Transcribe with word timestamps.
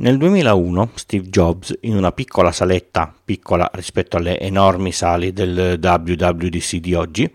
Nel 0.00 0.16
2001 0.16 0.90
Steve 0.94 1.28
Jobs, 1.28 1.76
in 1.80 1.96
una 1.96 2.12
piccola 2.12 2.52
saletta, 2.52 3.12
piccola 3.24 3.68
rispetto 3.72 4.16
alle 4.16 4.38
enormi 4.38 4.92
sali 4.92 5.32
del 5.32 5.76
WWDC 5.82 6.76
di 6.76 6.94
oggi, 6.94 7.28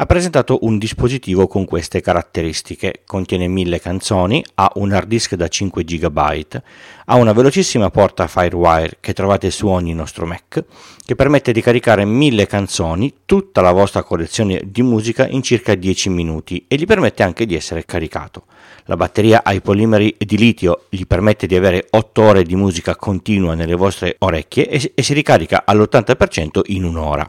ha 0.00 0.06
presentato 0.06 0.58
un 0.62 0.78
dispositivo 0.78 1.48
con 1.48 1.64
queste 1.64 2.00
caratteristiche. 2.00 3.02
Contiene 3.04 3.48
1000 3.48 3.80
canzoni, 3.80 4.44
ha 4.54 4.70
un 4.76 4.92
hard 4.92 5.08
disk 5.08 5.34
da 5.34 5.48
5 5.48 5.82
GB, 5.82 6.62
ha 7.06 7.16
una 7.16 7.32
velocissima 7.32 7.90
porta 7.90 8.28
Firewire 8.28 8.98
che 9.00 9.12
trovate 9.12 9.50
su 9.50 9.66
ogni 9.66 9.92
nostro 9.94 10.24
Mac, 10.24 10.64
che 11.04 11.16
permette 11.16 11.50
di 11.50 11.60
caricare 11.60 12.04
1000 12.04 12.46
canzoni, 12.46 13.12
tutta 13.24 13.60
la 13.60 13.72
vostra 13.72 14.04
collezione 14.04 14.62
di 14.66 14.82
musica 14.82 15.26
in 15.26 15.42
circa 15.42 15.74
10 15.74 16.10
minuti 16.10 16.64
e 16.68 16.76
gli 16.76 16.86
permette 16.86 17.24
anche 17.24 17.44
di 17.44 17.56
essere 17.56 17.84
caricato. 17.84 18.44
La 18.84 18.96
batteria 18.96 19.42
ai 19.42 19.60
polimeri 19.60 20.14
di 20.16 20.38
litio 20.38 20.84
gli 20.90 21.06
permette 21.06 21.48
di 21.48 21.56
avere 21.56 21.88
8 21.90 22.22
ore 22.22 22.42
di 22.44 22.54
musica 22.54 22.94
continua 22.94 23.54
nelle 23.54 23.74
vostre 23.74 24.14
orecchie 24.20 24.68
e 24.94 25.02
si 25.02 25.12
ricarica 25.12 25.64
all'80% 25.66 26.60
in 26.66 26.84
un'ora. 26.84 27.28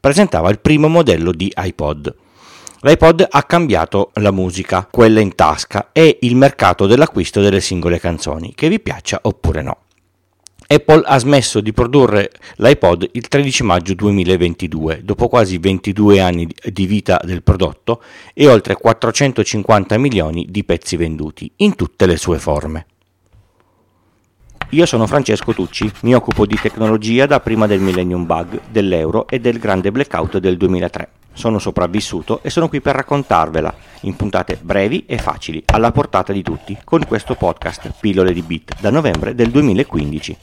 Presentava 0.00 0.48
il 0.48 0.60
primo 0.60 0.88
modello 0.88 1.30
di 1.30 1.52
iPod. 1.54 2.14
L'iPod 2.80 3.26
ha 3.28 3.42
cambiato 3.42 4.12
la 4.14 4.30
musica, 4.30 4.88
quella 4.90 5.20
in 5.20 5.34
tasca, 5.34 5.90
e 5.92 6.16
il 6.22 6.36
mercato 6.36 6.86
dell'acquisto 6.86 7.42
delle 7.42 7.60
singole 7.60 8.00
canzoni, 8.00 8.54
che 8.54 8.70
vi 8.70 8.80
piaccia 8.80 9.18
oppure 9.22 9.60
no. 9.60 9.76
Apple 10.66 11.02
ha 11.04 11.18
smesso 11.18 11.60
di 11.60 11.74
produrre 11.74 12.30
l'iPod 12.56 13.10
il 13.12 13.28
13 13.28 13.62
maggio 13.62 13.92
2022, 13.92 15.02
dopo 15.04 15.28
quasi 15.28 15.58
22 15.58 16.18
anni 16.20 16.48
di 16.72 16.86
vita 16.86 17.20
del 17.22 17.42
prodotto 17.42 18.02
e 18.32 18.48
oltre 18.48 18.76
450 18.76 19.98
milioni 19.98 20.46
di 20.48 20.64
pezzi 20.64 20.96
venduti, 20.96 21.52
in 21.56 21.74
tutte 21.74 22.06
le 22.06 22.16
sue 22.16 22.38
forme. 22.38 22.86
Io 24.72 24.86
sono 24.86 25.08
Francesco 25.08 25.52
Tucci, 25.52 25.90
mi 26.02 26.14
occupo 26.14 26.46
di 26.46 26.54
tecnologia 26.54 27.26
da 27.26 27.40
prima 27.40 27.66
del 27.66 27.80
Millennium 27.80 28.24
Bug, 28.24 28.60
dell'euro 28.70 29.26
e 29.26 29.40
del 29.40 29.58
grande 29.58 29.90
blackout 29.90 30.38
del 30.38 30.56
2003. 30.56 31.08
Sono 31.32 31.58
sopravvissuto 31.58 32.38
e 32.44 32.50
sono 32.50 32.68
qui 32.68 32.80
per 32.80 32.94
raccontarvela, 32.94 33.74
in 34.02 34.14
puntate 34.14 34.60
brevi 34.62 35.06
e 35.06 35.18
facili, 35.18 35.60
alla 35.66 35.90
portata 35.90 36.32
di 36.32 36.42
tutti, 36.42 36.78
con 36.84 37.04
questo 37.04 37.34
podcast 37.34 37.94
Pillole 37.98 38.32
di 38.32 38.42
Bit 38.42 38.80
da 38.80 38.90
novembre 38.90 39.34
del 39.34 39.50
2015. 39.50 40.36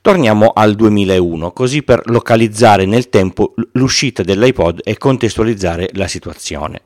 Torniamo 0.00 0.52
al 0.54 0.74
2001, 0.74 1.52
così 1.52 1.82
per 1.82 2.00
localizzare 2.06 2.86
nel 2.86 3.10
tempo 3.10 3.52
l'uscita 3.72 4.22
dell'iPod 4.22 4.80
e 4.84 4.96
contestualizzare 4.96 5.90
la 5.92 6.08
situazione. 6.08 6.80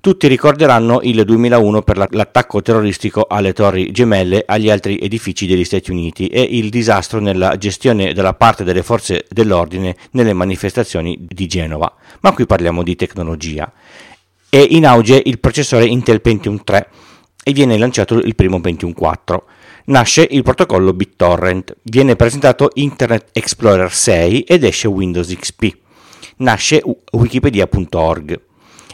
Tutti 0.00 0.28
ricorderanno 0.28 1.00
il 1.02 1.24
2001 1.24 1.82
per 1.82 2.08
l'attacco 2.10 2.62
terroristico 2.62 3.26
alle 3.28 3.52
torri 3.52 3.90
gemelle 3.90 4.44
agli 4.46 4.70
altri 4.70 4.96
edifici 4.98 5.44
degli 5.46 5.64
Stati 5.64 5.90
Uniti 5.90 6.28
e 6.28 6.40
il 6.40 6.70
disastro 6.70 7.18
nella 7.18 7.56
gestione 7.56 8.12
della 8.12 8.34
parte 8.34 8.62
delle 8.62 8.84
forze 8.84 9.26
dell'ordine 9.28 9.96
nelle 10.12 10.34
manifestazioni 10.34 11.18
di 11.28 11.46
Genova. 11.46 11.92
Ma 12.20 12.32
qui 12.32 12.46
parliamo 12.46 12.84
di 12.84 12.94
tecnologia. 12.94 13.72
È 14.48 14.56
in 14.56 14.86
auge 14.86 15.20
il 15.24 15.40
processore 15.40 15.86
Intel 15.86 16.20
Pentium 16.20 16.62
3 16.62 16.88
e 17.42 17.52
viene 17.52 17.76
lanciato 17.76 18.14
il 18.18 18.36
primo 18.36 18.60
Pentium 18.60 18.92
4 18.92 19.44
nasce 19.88 20.26
il 20.30 20.42
protocollo 20.42 20.92
BitTorrent, 20.92 21.76
viene 21.82 22.14
presentato 22.14 22.70
Internet 22.74 23.30
Explorer 23.32 23.92
6 23.92 24.42
ed 24.42 24.64
esce 24.64 24.86
Windows 24.86 25.34
XP. 25.34 25.76
Nasce 26.36 26.82
wikipedia.org. 27.10 28.40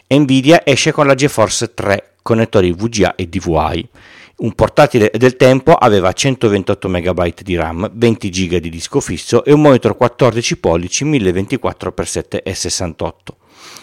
Nvidia 0.09 0.63
esce 0.65 0.93
con 0.93 1.07
la 1.07 1.15
GeForce 1.15 1.75
3, 1.75 2.15
connettori 2.23 2.73
VGA 2.73 3.15
e 3.15 3.27
DVI. 3.27 3.89
Un 4.37 4.53
portatile 4.53 5.11
del 5.15 5.37
tempo 5.37 5.75
aveva 5.75 6.13
128 6.13 6.89
MB 6.89 7.41
di 7.43 7.55
RAM, 7.57 7.91
20 7.93 8.29
GB 8.29 8.57
di 8.57 8.69
disco 8.69 9.01
fisso 9.01 9.45
e 9.45 9.53
un 9.53 9.61
monitor 9.61 9.97
14 9.97 10.59
pollici 10.59 11.05
1024x7 11.05 12.41
e 12.43 12.55
68. 12.55 13.37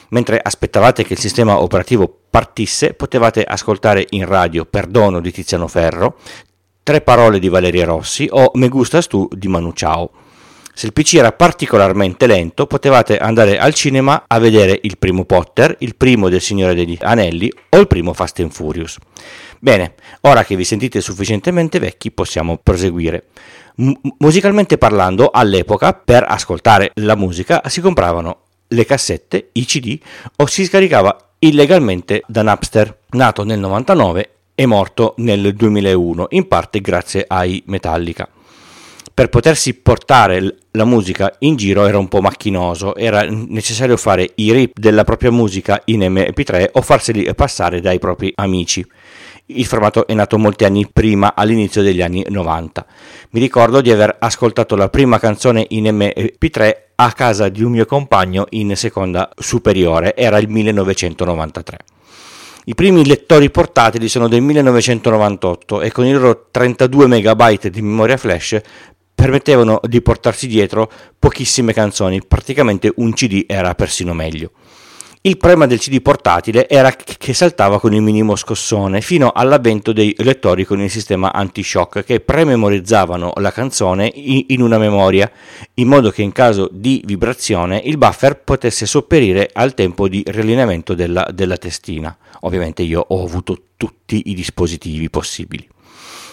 Mentre 0.09 0.39
aspettavate 0.41 1.03
che 1.03 1.13
il 1.13 1.19
sistema 1.19 1.59
operativo 1.59 2.13
partisse, 2.29 2.93
potevate 2.93 3.43
ascoltare 3.43 4.05
in 4.09 4.25
radio 4.25 4.65
Perdono 4.65 5.21
di 5.21 5.31
Tiziano 5.31 5.67
Ferro, 5.67 6.17
Tre 6.83 7.01
parole 7.01 7.37
di 7.37 7.47
Valeria 7.47 7.85
Rossi 7.85 8.27
o 8.31 8.49
Me 8.55 8.67
gustas 8.67 9.05
tu 9.05 9.27
di 9.31 9.47
Manu 9.47 9.71
Ciao. 9.71 10.09
Se 10.73 10.85
il 10.85 10.93
PC 10.93 11.15
era 11.15 11.31
particolarmente 11.31 12.27
lento, 12.27 12.65
potevate 12.65 13.17
andare 13.17 13.59
al 13.59 13.73
cinema 13.73 14.23
a 14.27 14.39
vedere 14.39 14.79
il 14.83 14.97
primo 14.97 15.25
Potter, 15.25 15.75
il 15.79 15.95
primo 15.95 16.29
del 16.29 16.41
Signore 16.41 16.73
degli 16.73 16.97
Anelli 17.01 17.51
o 17.69 17.77
il 17.77 17.87
primo 17.87 18.13
Fast 18.13 18.39
and 18.39 18.51
Furious. 18.51 18.97
Bene, 19.59 19.95
ora 20.21 20.43
che 20.43 20.55
vi 20.55 20.63
sentite 20.63 21.01
sufficientemente 21.01 21.77
vecchi, 21.77 22.11
possiamo 22.11 22.57
proseguire. 22.57 23.25
M- 23.75 23.91
musicalmente 24.19 24.77
parlando, 24.77 25.29
all'epoca, 25.31 25.93
per 25.93 26.25
ascoltare 26.27 26.91
la 26.95 27.15
musica 27.15 27.61
si 27.65 27.81
compravano 27.81 28.43
le 28.67 28.85
cassette, 28.85 29.49
i 29.53 29.65
CD 29.65 29.99
o 30.37 30.45
si 30.45 30.65
scaricava 30.65 31.33
illegalmente 31.39 32.23
da 32.27 32.41
Napster, 32.41 32.99
nato 33.09 33.43
nel 33.43 33.59
99 33.59 34.29
è 34.55 34.65
morto 34.65 35.15
nel 35.17 35.53
2001, 35.55 36.27
in 36.29 36.47
parte 36.47 36.81
grazie 36.81 37.25
ai 37.27 37.63
Metallica. 37.65 38.27
Per 39.13 39.27
potersi 39.27 39.73
portare 39.73 40.55
la 40.71 40.85
musica 40.85 41.35
in 41.39 41.57
giro 41.57 41.85
era 41.85 41.97
un 41.97 42.07
po' 42.07 42.21
macchinoso, 42.21 42.95
era 42.95 43.23
necessario 43.23 43.97
fare 43.97 44.31
i 44.35 44.53
rip 44.53 44.79
della 44.79 45.03
propria 45.03 45.31
musica 45.31 45.81
in 45.85 45.99
MP3 45.99 46.69
o 46.73 46.81
farseli 46.81 47.33
passare 47.35 47.81
dai 47.81 47.99
propri 47.99 48.31
amici. 48.35 48.85
Il 49.47 49.65
formato 49.65 50.07
è 50.07 50.13
nato 50.13 50.37
molti 50.37 50.63
anni 50.63 50.87
prima, 50.91 51.35
all'inizio 51.35 51.81
degli 51.81 52.01
anni 52.01 52.23
90. 52.25 52.85
Mi 53.31 53.41
ricordo 53.41 53.81
di 53.81 53.91
aver 53.91 54.15
ascoltato 54.17 54.77
la 54.77 54.87
prima 54.87 55.19
canzone 55.19 55.65
in 55.69 55.83
MP3 55.85 56.75
a 56.95 57.11
casa 57.11 57.49
di 57.49 57.63
un 57.63 57.71
mio 57.71 57.85
compagno 57.85 58.45
in 58.51 58.77
seconda 58.77 59.29
superiore, 59.35 60.15
era 60.15 60.37
il 60.37 60.47
1993. 60.47 61.77
I 62.65 62.75
primi 62.75 63.03
lettori 63.07 63.49
portatili 63.49 64.07
sono 64.07 64.27
del 64.27 64.41
1998 64.41 65.81
e 65.81 65.91
con 65.91 66.05
i 66.05 66.11
loro 66.13 66.45
32 66.51 67.07
MB 67.07 67.67
di 67.67 67.81
memoria 67.81 68.17
flash 68.17 68.61
permettevano 69.21 69.79
di 69.83 70.01
portarsi 70.01 70.47
dietro 70.47 70.91
pochissime 71.19 71.73
canzoni, 71.73 72.23
praticamente 72.27 72.91
un 72.95 73.13
CD 73.13 73.43
era 73.45 73.75
persino 73.75 74.15
meglio. 74.15 74.49
Il 75.21 75.37
problema 75.37 75.67
del 75.67 75.77
CD 75.77 76.01
portatile 76.01 76.67
era 76.67 76.91
che 76.91 77.31
saltava 77.35 77.79
con 77.79 77.93
il 77.93 78.01
minimo 78.01 78.35
scossone 78.35 78.99
fino 79.01 79.29
all'avvento 79.31 79.93
dei 79.93 80.15
lettori 80.17 80.65
con 80.65 80.81
il 80.81 80.89
sistema 80.89 81.31
anti-shock 81.31 82.03
che 82.03 82.21
prememorizzavano 82.21 83.33
la 83.35 83.51
canzone 83.51 84.11
in 84.15 84.59
una 84.59 84.79
memoria 84.79 85.31
in 85.75 85.87
modo 85.87 86.09
che 86.09 86.23
in 86.23 86.31
caso 86.31 86.67
di 86.71 87.03
vibrazione 87.05 87.79
il 87.85 87.99
buffer 87.99 88.41
potesse 88.41 88.87
sopperire 88.87 89.51
al 89.53 89.75
tempo 89.75 90.07
di 90.07 90.23
riallineamento 90.25 90.95
della, 90.95 91.29
della 91.31 91.57
testina. 91.57 92.17
Ovviamente 92.39 92.81
io 92.81 93.05
ho 93.07 93.23
avuto 93.23 93.65
tutti 93.77 94.23
i 94.31 94.33
dispositivi 94.33 95.11
possibili 95.11 95.69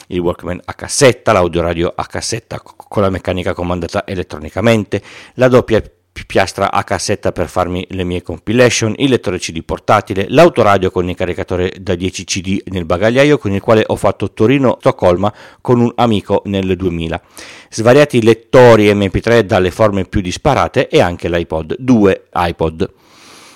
il 0.08 0.20
Walkman 0.20 0.60
a 0.64 0.74
cassetta, 0.74 1.32
l'audioradio 1.32 1.92
a 1.94 2.06
cassetta 2.06 2.60
con 2.60 3.02
la 3.02 3.10
meccanica 3.10 3.54
comandata 3.54 4.06
elettronicamente, 4.06 5.02
la 5.34 5.48
doppia 5.48 5.82
piastra 6.26 6.72
a 6.72 6.84
cassetta 6.84 7.32
per 7.32 7.48
farmi 7.48 7.86
le 7.90 8.04
mie 8.04 8.22
compilation, 8.22 8.94
il 8.96 9.10
lettore 9.10 9.38
CD 9.38 9.62
portatile, 9.62 10.26
l'autoradio 10.28 10.90
con 10.90 11.08
il 11.08 11.16
caricatore 11.16 11.72
da 11.80 11.94
10 11.94 12.24
CD 12.24 12.62
nel 12.66 12.84
bagagliaio 12.84 13.38
con 13.38 13.52
il 13.52 13.60
quale 13.60 13.84
ho 13.86 13.96
fatto 13.96 14.32
Torino-Stoccolma 14.32 15.32
con 15.60 15.80
un 15.80 15.92
amico 15.96 16.42
nel 16.46 16.76
2000, 16.76 17.22
svariati 17.70 18.22
lettori 18.22 18.92
MP3 18.92 19.40
dalle 19.40 19.70
forme 19.70 20.04
più 20.04 20.20
disparate 20.20 20.88
e 20.88 21.00
anche 21.00 21.28
l'iPod, 21.28 21.76
due 21.78 22.24
iPod. 22.34 22.92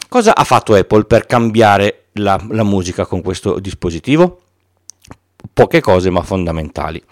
Cosa 0.09 0.35
ha 0.35 0.45
fatto 0.45 0.75
Apple 0.75 1.05
per 1.05 1.27
cambiare 1.27 2.05
la, 2.15 2.41
la 2.51 2.65
musica 2.65 3.07
con 3.07 3.23
questo 3.23 3.59
dispositivo? 3.59 4.41
Poche 5.53 5.81
cose 5.81 6.11
ma 6.11 6.23
fondamentali 6.23 7.03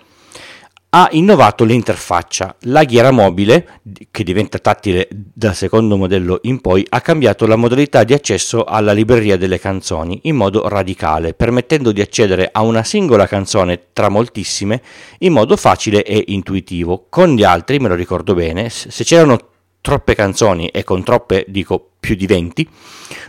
ha 0.92 1.08
innovato 1.12 1.64
l'interfaccia. 1.64 2.56
La 2.62 2.84
ghiera 2.84 3.10
mobile, 3.10 3.80
che 4.10 4.24
diventa 4.24 4.58
tattile 4.58 5.08
dal 5.10 5.54
secondo 5.54 5.96
modello 5.96 6.40
in 6.42 6.60
poi, 6.60 6.84
ha 6.88 7.00
cambiato 7.00 7.46
la 7.46 7.56
modalità 7.56 8.02
di 8.02 8.12
accesso 8.12 8.64
alla 8.64 8.92
libreria 8.92 9.36
delle 9.36 9.60
canzoni 9.60 10.20
in 10.24 10.34
modo 10.34 10.68
radicale, 10.68 11.34
permettendo 11.34 11.92
di 11.92 12.00
accedere 12.00 12.48
a 12.50 12.62
una 12.62 12.82
singola 12.82 13.28
canzone 13.28 13.88
tra 13.92 14.08
moltissime 14.08 14.82
in 15.18 15.32
modo 15.32 15.56
facile 15.56 16.02
e 16.02 16.24
intuitivo. 16.28 17.06
Con 17.08 17.34
gli 17.36 17.44
altri, 17.44 17.78
me 17.78 17.88
lo 17.88 17.94
ricordo 17.94 18.34
bene, 18.34 18.68
se 18.68 19.04
c'erano 19.04 19.38
troppe 19.80 20.14
canzoni 20.14 20.68
e 20.68 20.82
con 20.82 21.04
troppe 21.04 21.44
dico 21.48 21.90
più 22.00 22.16
di 22.16 22.26
20, 22.26 22.68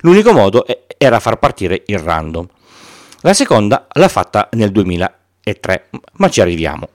l'unico 0.02 0.34
modo 0.34 0.66
era 0.98 1.20
far 1.20 1.38
partire 1.38 1.84
il 1.86 2.00
random. 2.00 2.48
La 3.22 3.34
seconda 3.34 3.88
l'ha 3.94 4.08
fatta 4.08 4.50
nel 4.54 4.72
2003, 4.72 5.90
ma 6.14 6.30
ci 6.30 6.42
arriviamo. 6.42 6.90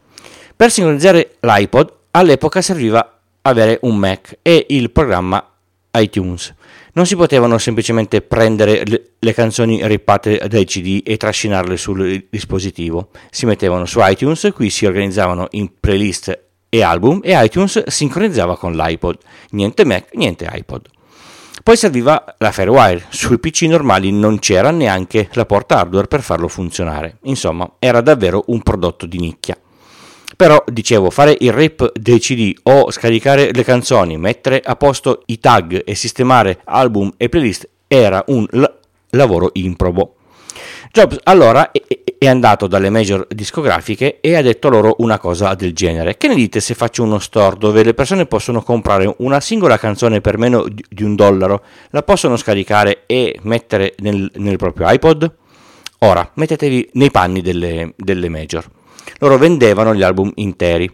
Per 0.56 0.70
sincronizzare 0.72 1.36
l'iPod 1.40 1.92
all'epoca 2.10 2.60
serviva 2.62 3.20
avere 3.42 3.78
un 3.82 3.96
Mac 3.96 4.38
e 4.42 4.66
il 4.70 4.90
programma 4.90 5.52
iTunes. 5.94 6.52
Non 6.94 7.06
si 7.06 7.14
potevano 7.14 7.58
semplicemente 7.58 8.22
prendere 8.22 8.82
le, 9.18 9.34
canzoni 9.34 9.86
rippate 9.86 10.42
dai 10.48 10.64
CD 10.64 11.00
e 11.04 11.16
trascinarle 11.16 11.76
sul 11.76 12.26
dispositivo. 12.28 13.10
Si 13.30 13.46
mettevano 13.46 13.84
su 13.84 14.00
iTunes, 14.02 14.50
qui 14.52 14.68
si 14.68 14.84
organizzavano 14.84 15.46
in 15.50 15.78
playlist 15.78 16.36
e 16.68 16.82
album 16.82 17.20
e 17.22 17.40
iTunes 17.44 17.86
sincronizzava 17.86 18.56
con 18.56 18.72
l'iPod. 18.72 19.18
Niente 19.50 19.84
Mac, 19.84 20.08
niente 20.14 20.48
iPod. 20.50 20.88
Poi 21.66 21.76
serviva 21.76 22.36
la 22.38 22.52
Firewire, 22.52 23.06
sui 23.08 23.40
PC 23.40 23.62
normali 23.62 24.12
non 24.12 24.38
c'era 24.38 24.70
neanche 24.70 25.28
la 25.32 25.46
porta 25.46 25.80
hardware 25.80 26.06
per 26.06 26.22
farlo 26.22 26.46
funzionare. 26.46 27.18
Insomma, 27.22 27.68
era 27.80 28.00
davvero 28.02 28.44
un 28.46 28.62
prodotto 28.62 29.04
di 29.04 29.18
nicchia. 29.18 29.58
Però, 30.36 30.62
dicevo, 30.68 31.10
fare 31.10 31.36
il 31.40 31.52
rip 31.52 31.90
dei 31.98 32.20
CD 32.20 32.54
o 32.62 32.92
scaricare 32.92 33.50
le 33.52 33.64
canzoni, 33.64 34.16
mettere 34.16 34.60
a 34.64 34.76
posto 34.76 35.24
i 35.26 35.40
tag 35.40 35.82
e 35.84 35.96
sistemare 35.96 36.60
album 36.66 37.12
e 37.16 37.28
playlist 37.28 37.68
era 37.88 38.22
un 38.28 38.46
l- 38.48 38.64
lavoro 39.10 39.50
improbo. 39.54 40.14
Jobs 40.92 41.18
allora 41.24 41.72
è 42.18 42.26
andato 42.26 42.66
dalle 42.66 42.90
major 42.90 43.26
discografiche 43.28 44.20
e 44.20 44.36
ha 44.36 44.42
detto 44.42 44.68
loro 44.68 44.96
una 44.98 45.18
cosa 45.18 45.54
del 45.54 45.72
genere. 45.72 46.16
Che 46.16 46.28
ne 46.28 46.34
dite 46.34 46.60
se 46.60 46.74
faccio 46.74 47.02
uno 47.02 47.18
store 47.18 47.56
dove 47.58 47.82
le 47.82 47.94
persone 47.94 48.26
possono 48.26 48.62
comprare 48.62 49.14
una 49.18 49.40
singola 49.40 49.78
canzone 49.78 50.20
per 50.20 50.38
meno 50.38 50.66
di 50.68 51.02
un 51.02 51.14
dollaro, 51.14 51.62
la 51.90 52.02
possono 52.02 52.36
scaricare 52.36 53.02
e 53.06 53.38
mettere 53.42 53.94
nel, 53.98 54.30
nel 54.34 54.56
proprio 54.56 54.90
iPod? 54.90 55.32
Ora, 56.00 56.30
mettetevi 56.34 56.90
nei 56.94 57.10
panni 57.10 57.40
delle, 57.40 57.92
delle 57.96 58.28
major 58.28 58.64
loro 59.18 59.38
vendevano 59.38 59.94
gli 59.94 60.02
album 60.02 60.30
interi, 60.36 60.92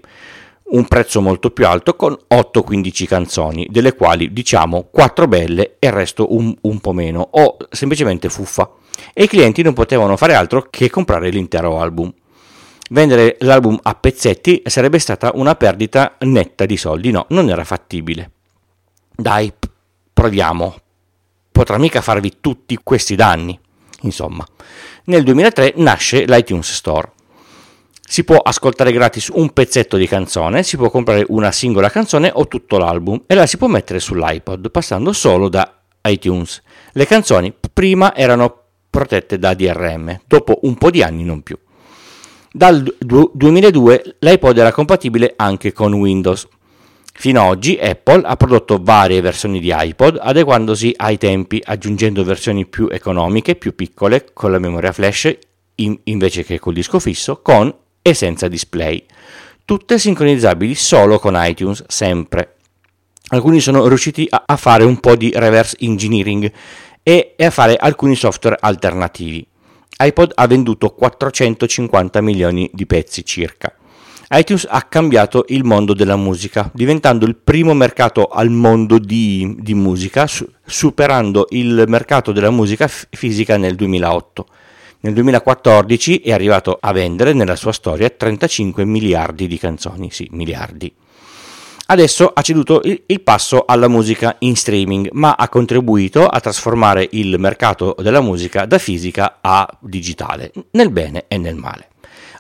un 0.65 0.87
prezzo 0.87 1.21
molto 1.21 1.51
più 1.51 1.67
alto 1.67 1.97
con 1.97 2.17
8-15 2.29 3.07
canzoni, 3.07 3.67
delle 3.71 3.95
quali 3.95 4.33
diciamo 4.33 4.89
4 4.91 5.29
belle 5.29 5.77
e 5.79 5.89
il 5.89 5.93
resto 5.93 6.35
un, 6.35 6.55
un 6.63 6.81
po' 6.81 6.93
meno, 6.93 7.29
o 7.33 7.57
semplicemente 7.71 8.29
fuffa. 8.29 8.71
E 9.13 9.25
i 9.25 9.29
clienti 9.29 9.63
non 9.63 9.73
potevano 9.73 10.17
fare 10.17 10.35
altro 10.35 10.67
che 10.71 10.91
comprare 10.91 11.31
l'intero 11.31 11.81
album. 11.81 12.13
Vendere 12.91 13.37
l'album 13.41 13.79
a 13.83 13.95
pezzetti 13.95 14.63
sarebbe 14.67 14.99
stata 14.99 15.33
una 15.35 15.55
perdita 15.55 16.17
netta 16.21 16.67
di 16.67 16.77
soldi, 16.77 17.11
no, 17.11 17.27
non 17.31 17.49
era 17.49 17.65
fattibile. 17.65 18.31
Dai, 19.15 19.53
proviamo. 20.13 20.77
Potrà 21.51 21.79
mica 21.79 22.01
farvi 22.01 22.39
tutti 22.41 22.79
questi 22.83 23.15
danni. 23.15 23.59
Insomma, 24.03 24.45
nel 25.05 25.23
2003 25.23 25.75
nasce 25.77 26.25
l'iTunes 26.25 26.73
Store 26.73 27.13
si 28.13 28.25
può 28.25 28.37
ascoltare 28.37 28.93
gratis 28.93 29.31
un 29.33 29.55
pezzetto 29.55 29.97
di 29.97 30.07
canzone, 30.07 30.63
si 30.65 30.77
può 30.77 30.91
comprare 30.91 31.25
una 31.29 31.51
singola 31.51 31.89
canzone 31.89 32.31
o 32.31 32.47
tutto 32.47 32.77
l'album 32.77 33.23
e 33.27 33.35
la 33.35 33.47
si 33.47 33.57
può 33.57 33.69
mettere 33.69 34.01
sull'iPod 34.01 34.71
passando 34.71 35.15
solo 35.15 35.49
da 35.49 35.81
iTunes. 36.03 36.61
Le 36.93 37.07
canzoni 37.07 37.55
prima 37.73 38.15
erano 38.15 38.62
protette 38.93 39.39
da 39.39 39.55
DRM, 39.55 40.21
dopo 40.27 40.59
un 40.65 40.75
po' 40.75 40.91
di 40.91 41.03
anni 41.03 41.25
non 41.25 41.41
più. 41.41 41.57
Dal 42.53 42.85
2002 43.01 44.17
l'iPod 44.19 44.59
era 44.59 44.71
compatibile 44.71 45.33
anche 45.35 45.73
con 45.73 45.95
Windows. 45.95 46.47
Fino 47.15 47.41
ad 47.41 47.49
oggi 47.49 47.79
Apple 47.81 48.21
ha 48.23 48.37
prodotto 48.37 48.79
varie 48.83 49.23
versioni 49.23 49.61
di 49.61 49.73
iPod 49.75 50.19
adeguandosi 50.21 50.93
ai 50.99 51.17
tempi, 51.17 51.63
aggiungendo 51.65 52.23
versioni 52.23 52.67
più 52.67 52.89
economiche, 52.91 53.57
più 53.57 53.75
piccole, 53.75 54.29
con 54.35 54.51
la 54.51 54.59
memoria 54.59 54.93
flash 54.93 55.35
in, 55.77 55.99
invece 56.05 56.45
che 56.45 56.59
col 56.59 56.75
disco 56.75 56.99
fisso, 56.99 57.41
con 57.41 57.75
e 58.03 58.13
senza 58.13 58.47
display, 58.49 59.03
tutte 59.65 59.99
sincronizzabili 59.99 60.75
solo 60.75 61.19
con 61.19 61.33
iTunes, 61.39 61.83
sempre. 61.89 62.57
Alcuni 63.29 63.61
sono 63.61 63.89
riusciti 63.89 64.29
a 64.29 64.57
fare 64.57 64.85
un 64.85 65.01
po' 65.01 65.17
di 65.17 65.33
reverse 65.35 65.79
engineering 65.81 66.53
e 67.03 67.35
a 67.39 67.51
fare 67.51 67.77
alcuni 67.77 68.15
software 68.15 68.57
alternativi. 68.61 69.47
iPod 69.99 70.33
ha 70.35 70.47
venduto 70.47 70.91
450 70.91 72.21
milioni 72.21 72.71
di 72.73 72.87
pezzi 72.87 73.25
circa. 73.25 73.75
iTunes 74.31 74.67
ha 74.69 74.83
cambiato 74.83 75.45
il 75.49 75.63
mondo 75.63 75.93
della 75.93 76.17
musica, 76.17 76.71
diventando 76.73 77.27
il 77.27 77.37
primo 77.37 77.75
mercato 77.75 78.29
al 78.29 78.49
mondo 78.49 78.99
di, 78.99 79.57
di 79.59 79.75
musica, 79.75 80.27
superando 80.65 81.47
il 81.51 81.85
mercato 81.87 82.33
della 82.33 82.51
musica 82.51 82.89
f- 82.89 83.09
fisica 83.11 83.59
nel 83.59 83.75
2008. 83.75 84.47
Nel 85.01 85.15
2014 85.15 86.21
è 86.21 86.33
arrivato 86.33 86.79
a 86.81 86.93
vendere 86.93 87.33
nella 87.33 87.57
sua 87.57 87.73
storia 87.73 88.09
35 88.09 88.85
miliardi 88.85 89.49
di 89.49 89.59
canzoni, 89.59 90.11
sì, 90.11 90.29
miliardi. 90.31 90.95
Adesso 91.93 92.31
ha 92.33 92.41
ceduto 92.41 92.81
il 92.85 93.21
passo 93.21 93.65
alla 93.67 93.87
musica 93.87 94.37
in 94.39 94.57
streaming, 94.57 95.11
ma 95.13 95.35
ha 95.35 95.47
contribuito 95.51 96.27
a 96.27 96.41
trasformare 96.41 97.07
il 97.11 97.39
mercato 97.39 97.95
della 97.99 98.23
musica 98.23 98.65
da 98.65 98.79
fisica 98.79 99.41
a 99.43 99.69
digitale, 99.79 100.53
nel 100.71 100.89
bene 100.89 101.27
e 101.29 101.37
nel 101.37 101.55
male. 101.55 101.89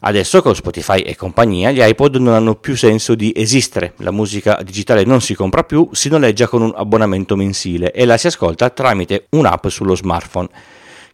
Adesso 0.01 0.41
con 0.41 0.55
Spotify 0.55 1.01
e 1.01 1.17
compagnia 1.17 1.71
gli 1.71 1.83
iPod 1.83 2.17
non 2.17 2.33
hanno 2.33 2.55
più 2.55 2.75
senso 2.79 3.15
di 3.15 3.31
esistere, 3.37 3.93
la 3.99 4.11
musica 4.11 4.59
digitale 4.65 5.05
non 5.05 5.21
si 5.21 5.35
compra 5.35 5.65
più, 5.65 5.87
si 5.93 6.09
noleggia 6.09 6.49
con 6.49 6.63
un 6.63 6.73
abbonamento 6.75 7.37
mensile 7.37 7.93
e 7.93 8.07
la 8.07 8.17
si 8.17 8.29
ascolta 8.29 8.71
tramite 8.71 9.27
un'app 9.33 9.67
sullo 9.67 9.95
smartphone. 9.95 10.49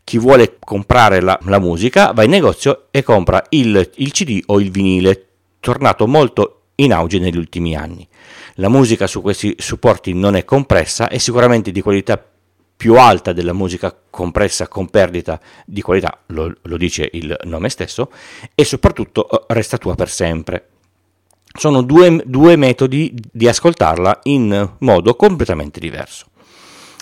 Chi 0.05 0.17
vuole 0.17 0.59
comprare 0.61 1.21
la, 1.21 1.37
la, 1.43 1.59
musica 1.59 2.13
va 2.13 2.23
in 2.23 2.31
negozio 2.31 2.85
e 2.93 3.03
compra 3.03 3.45
il, 3.49 3.91
il 3.97 4.13
CD 4.13 4.41
o 4.47 4.61
il 4.61 4.71
vinile, 4.71 5.27
tornato 5.59 6.07
molto 6.07 6.58
in 6.81 6.93
auge 6.93 7.19
negli 7.19 7.37
ultimi 7.37 7.77
anni. 7.77 8.07
La 8.55 8.69
musica 8.69 9.07
su 9.07 9.21
questi 9.21 9.55
supporti 9.59 10.13
non 10.13 10.35
è 10.37 10.45
compressa, 10.45 11.09
è 11.09 11.19
sicuramente 11.19 11.71
di 11.71 11.81
qualità 11.81 12.23
più 12.77 12.97
alta 12.97 13.33
della 13.33 13.53
musica 13.53 13.95
compressa 14.09 14.69
con 14.69 14.89
perdita 14.89 15.41
di 15.67 15.83
qualità, 15.83 16.21
lo, 16.27 16.55
lo 16.63 16.77
dice 16.77 17.09
il 17.13 17.37
nome 17.45 17.69
stesso, 17.71 18.11
e 18.55 18.65
soprattutto 18.65 19.29
eh, 19.29 19.53
resta 19.55 19.79
tua 19.79 19.97
per 19.97 20.09
sempre. 20.09 20.69
Sono 21.59 21.83
due, 21.83 22.23
due 22.25 22.55
metodi 22.55 23.13
di 23.33 23.49
ascoltarla 23.49 24.21
in 24.25 24.75
modo 24.79 25.17
completamente 25.17 25.81
diverso. 25.81 26.27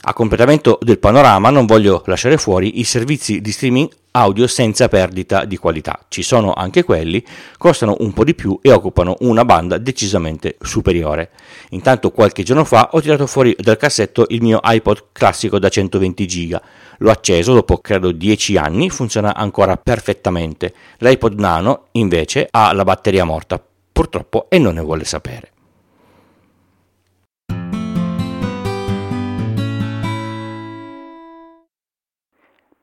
A 0.08 0.12
completamento 0.12 0.79
del 0.82 1.00
panorama 1.00 1.50
non 1.50 1.67
voglio 1.67 2.00
lasciare 2.06 2.37
fuori 2.37 2.79
i 2.79 2.85
servizi 2.85 3.41
di 3.41 3.50
streaming 3.50 3.88
audio 4.12 4.47
senza 4.47 4.87
perdita 4.87 5.44
di 5.44 5.56
qualità. 5.56 5.99
Ci 6.06 6.23
sono 6.23 6.53
anche 6.53 6.85
quelli, 6.85 7.25
costano 7.58 7.97
un 7.99 8.12
po' 8.12 8.23
di 8.23 8.37
più 8.37 8.56
e 8.62 8.70
occupano 8.70 9.17
una 9.23 9.44
banda 9.44 9.79
decisamente 9.79 10.58
superiore. 10.61 11.31
Intanto 11.70 12.12
qualche 12.12 12.44
giorno 12.44 12.64
fa 12.64 12.91
ho 12.93 13.00
tirato 13.00 13.26
fuori 13.26 13.56
dal 13.58 13.76
cassetto 13.76 14.26
il 14.29 14.43
mio 14.43 14.61
iPod 14.62 15.06
classico 15.11 15.58
da 15.58 15.69
120 15.69 16.26
giga. 16.29 16.62
L'ho 16.99 17.11
acceso 17.11 17.53
dopo 17.53 17.79
credo 17.79 18.12
10 18.12 18.56
anni, 18.58 18.91
funziona 18.91 19.35
ancora 19.35 19.76
perfettamente. 19.76 20.73
L'iPod 20.99 21.37
Nano 21.37 21.87
invece 21.93 22.47
ha 22.49 22.73
la 22.73 22.85
batteria 22.85 23.25
morta, 23.25 23.61
purtroppo, 23.93 24.47
e 24.50 24.60
non 24.60 24.75
ne 24.75 24.82
vuole 24.82 25.05
sapere. 25.05 25.51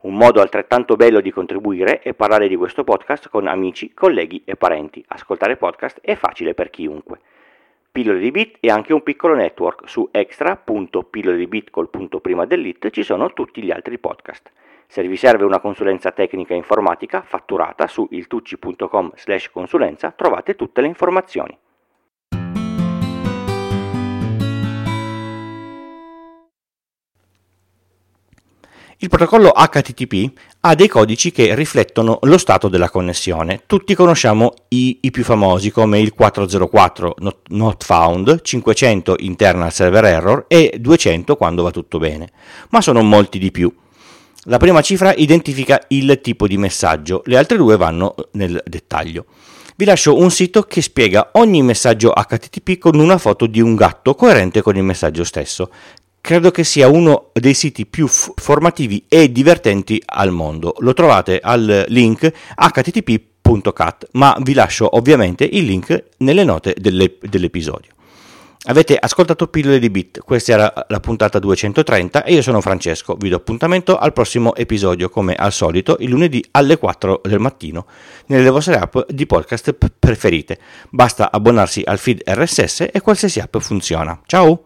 Un 0.00 0.14
modo 0.14 0.40
altrettanto 0.40 0.94
bello 0.94 1.20
di 1.20 1.32
contribuire 1.32 1.98
è 2.00 2.14
parlare 2.14 2.46
di 2.46 2.54
questo 2.54 2.84
podcast 2.84 3.28
con 3.28 3.48
amici, 3.48 3.92
colleghi 3.94 4.42
e 4.44 4.54
parenti. 4.54 5.04
Ascoltare 5.08 5.56
podcast 5.56 5.98
è 6.00 6.14
facile 6.14 6.54
per 6.54 6.70
chiunque. 6.70 7.18
Pillole 7.90 8.20
di 8.20 8.30
Bit 8.30 8.58
è 8.60 8.68
anche 8.68 8.92
un 8.92 9.02
piccolo 9.02 9.34
network. 9.34 9.88
Su 9.88 10.08
extra.pillole 10.12 11.36
di 11.36 11.48
Bit 11.48 11.70
col 11.70 11.88
punto 11.88 12.20
prima 12.20 12.44
dell'it 12.46 12.90
ci 12.90 13.02
sono 13.02 13.32
tutti 13.32 13.60
gli 13.60 13.72
altri 13.72 13.98
podcast. 13.98 14.52
Se 14.86 15.02
vi 15.02 15.16
serve 15.16 15.44
una 15.44 15.58
consulenza 15.58 16.12
tecnica 16.12 16.54
informatica 16.54 17.22
fatturata 17.22 17.88
su 17.88 18.06
iltucci.com 18.08 19.12
slash 19.16 19.50
consulenza 19.50 20.12
trovate 20.12 20.54
tutte 20.54 20.80
le 20.80 20.86
informazioni. 20.86 21.58
Il 29.00 29.08
protocollo 29.08 29.52
HTTP 29.52 30.28
ha 30.62 30.74
dei 30.74 30.88
codici 30.88 31.30
che 31.30 31.54
riflettono 31.54 32.18
lo 32.22 32.36
stato 32.36 32.66
della 32.66 32.90
connessione. 32.90 33.62
Tutti 33.64 33.94
conosciamo 33.94 34.52
i, 34.70 34.98
i 35.02 35.12
più 35.12 35.22
famosi 35.22 35.70
come 35.70 36.00
il 36.00 36.12
404 36.12 37.14
not, 37.18 37.36
not, 37.50 37.84
found, 37.84 38.40
500 38.42 39.14
internal 39.20 39.72
server 39.72 40.04
error 40.04 40.44
e 40.48 40.78
200 40.80 41.36
quando 41.36 41.62
va 41.62 41.70
tutto 41.70 41.98
bene, 41.98 42.32
ma 42.70 42.80
sono 42.80 43.02
molti 43.02 43.38
di 43.38 43.52
più. 43.52 43.72
La 44.46 44.56
prima 44.56 44.80
cifra 44.80 45.14
identifica 45.14 45.80
il 45.90 46.18
tipo 46.20 46.48
di 46.48 46.58
messaggio, 46.58 47.22
le 47.26 47.36
altre 47.36 47.56
due 47.56 47.76
vanno 47.76 48.16
nel 48.32 48.60
dettaglio. 48.66 49.26
Vi 49.76 49.84
lascio 49.84 50.18
un 50.18 50.32
sito 50.32 50.62
che 50.62 50.82
spiega 50.82 51.30
ogni 51.34 51.62
messaggio 51.62 52.12
HTTP 52.12 52.78
con 52.78 52.98
una 52.98 53.16
foto 53.16 53.46
di 53.46 53.60
un 53.60 53.76
gatto 53.76 54.16
coerente 54.16 54.60
con 54.60 54.76
il 54.76 54.82
messaggio 54.82 55.22
stesso. 55.22 55.70
Credo 56.20 56.50
che 56.50 56.64
sia 56.64 56.88
uno 56.88 57.30
dei 57.32 57.54
siti 57.54 57.86
più 57.86 58.06
f- 58.06 58.32
formativi 58.36 59.04
e 59.08 59.32
divertenti 59.32 60.02
al 60.04 60.30
mondo. 60.30 60.74
Lo 60.80 60.92
trovate 60.92 61.40
al 61.40 61.86
link 61.88 62.30
http.cat, 62.54 64.08
ma 64.12 64.36
vi 64.42 64.52
lascio 64.52 64.96
ovviamente 64.96 65.44
il 65.44 65.64
link 65.64 66.04
nelle 66.18 66.44
note 66.44 66.74
delle, 66.78 67.16
dell'episodio. 67.20 67.92
Avete 68.64 68.96
ascoltato 68.96 69.46
Pillole 69.46 69.78
di 69.78 69.88
Bit, 69.88 70.18
questa 70.18 70.52
era 70.52 70.86
la 70.88 71.00
puntata 71.00 71.38
230 71.38 72.24
e 72.24 72.34
io 72.34 72.42
sono 72.42 72.60
Francesco. 72.60 73.14
Vi 73.14 73.28
do 73.28 73.36
appuntamento 73.36 73.96
al 73.96 74.12
prossimo 74.12 74.54
episodio 74.56 75.08
come 75.08 75.34
al 75.34 75.52
solito 75.52 75.96
il 76.00 76.10
lunedì 76.10 76.44
alle 76.50 76.76
4 76.76 77.22
del 77.24 77.38
mattino 77.38 77.86
nelle 78.26 78.50
vostre 78.50 78.76
app 78.76 78.98
di 79.08 79.26
podcast 79.26 79.74
preferite. 79.98 80.58
Basta 80.90 81.30
abbonarsi 81.30 81.82
al 81.84 81.98
feed 81.98 82.22
RSS 82.26 82.88
e 82.92 83.00
qualsiasi 83.00 83.38
app 83.38 83.56
funziona. 83.58 84.20
Ciao! 84.26 84.64